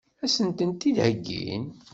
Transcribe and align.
Ad 0.23 0.29
sen-tent-id-heggin? 0.33 1.65